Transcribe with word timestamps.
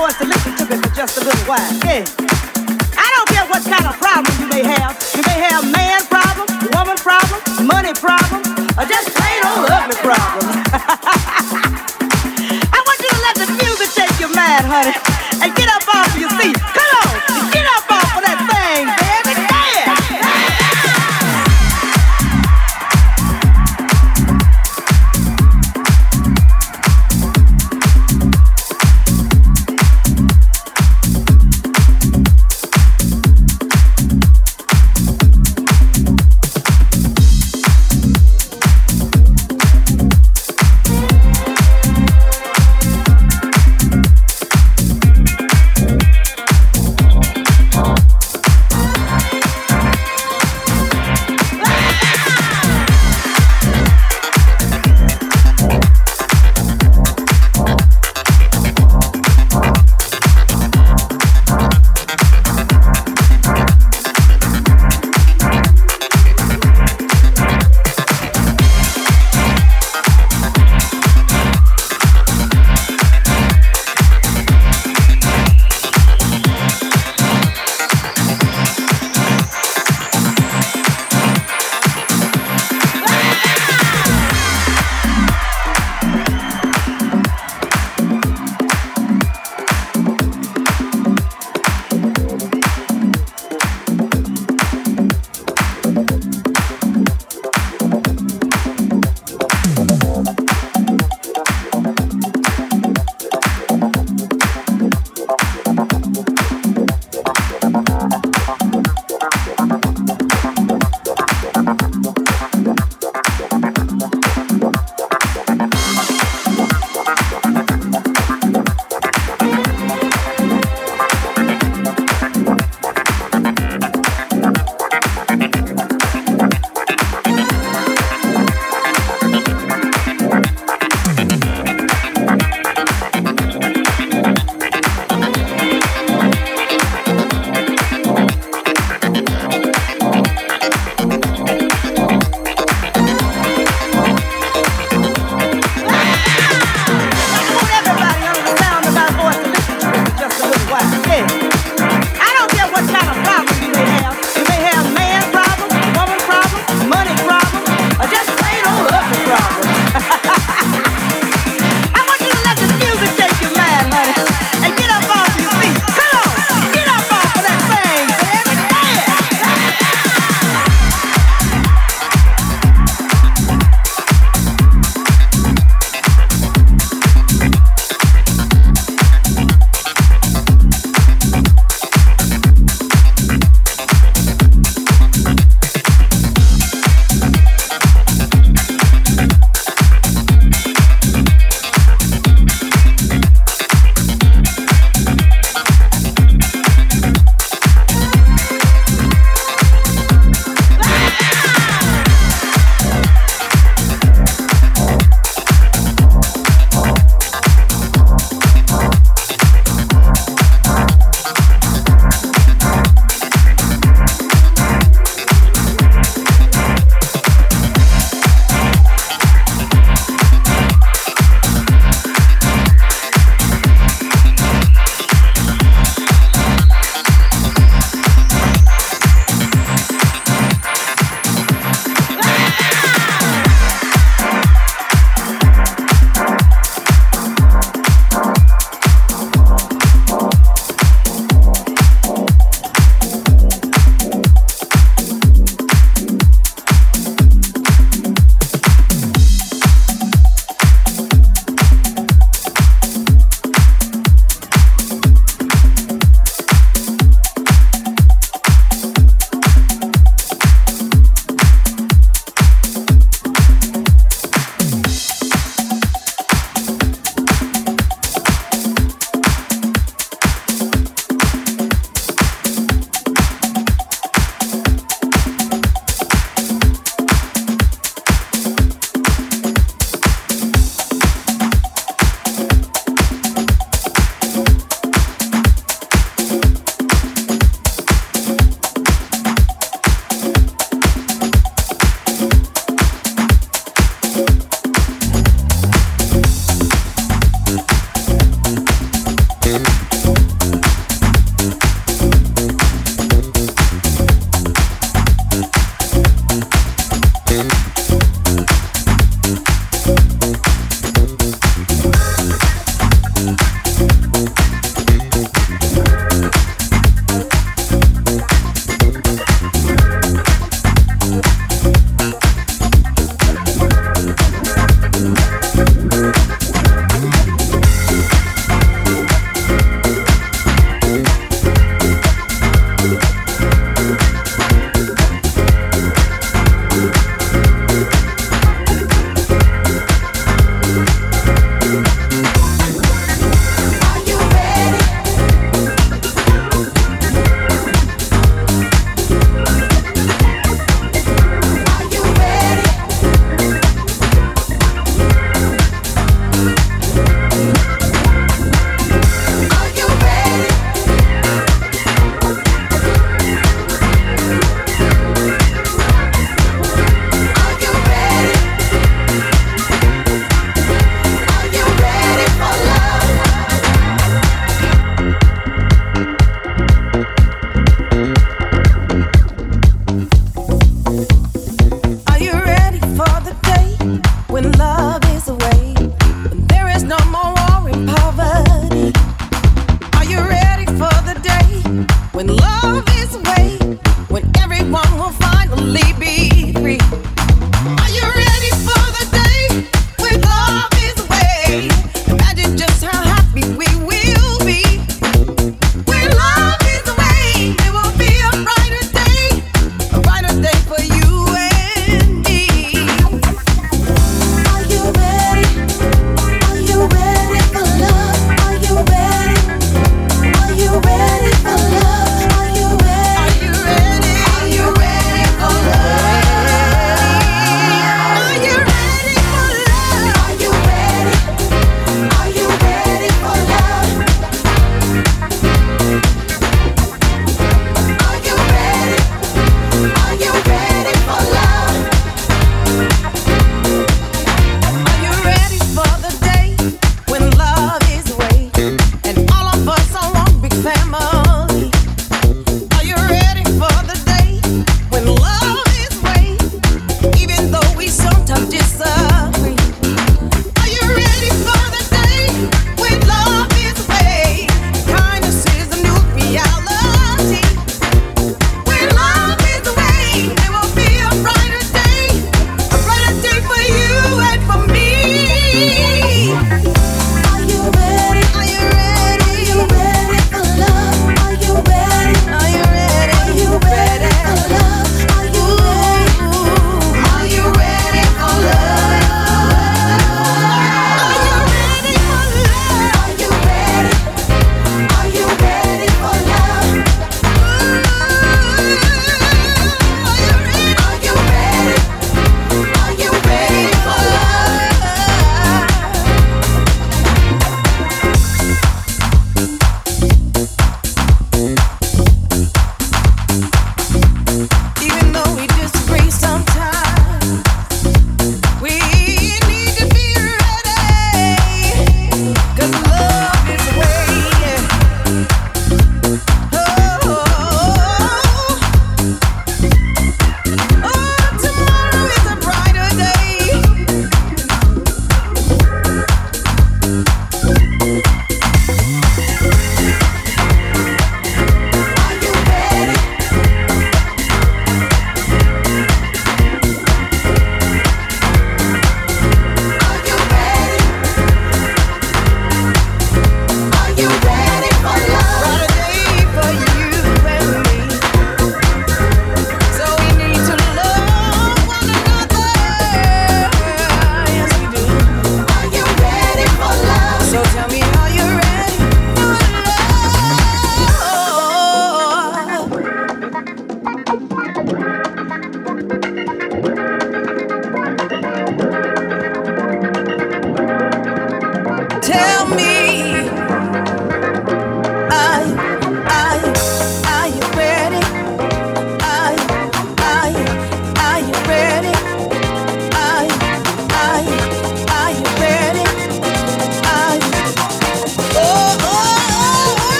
boys 0.00 0.16
to 0.16 0.24
listen 0.24 0.56
to 0.56 0.64
me 0.64 0.80
for 0.80 0.94
just 0.96 1.18
a 1.18 1.24
little 1.24 1.44
while. 1.44 1.60
Yeah. 1.84 2.08
I 2.96 3.08
don't 3.12 3.28
care 3.28 3.44
what 3.52 3.62
kind 3.68 3.84
of 3.84 4.00
problem 4.00 4.32
you 4.40 4.48
may 4.48 4.64
have. 4.64 4.96
You 5.14 5.20
may 5.28 5.38
have 5.44 5.60
man 5.70 6.00
problem, 6.08 6.48
woman 6.72 6.96
problem, 6.96 7.40
money 7.66 7.92
problem, 7.92 8.40
or 8.80 8.84
just 8.88 9.12
plain 9.12 9.44
old 9.44 9.68
ugly 9.68 9.96
problem. 10.00 10.56
I 12.72 12.80
want 12.80 12.98
you 13.04 13.10
to 13.12 13.20
let 13.28 13.36
the 13.44 13.48
music 13.60 13.90
take 13.92 14.16
your 14.18 14.32
mind, 14.34 14.64
honey. 14.64 15.09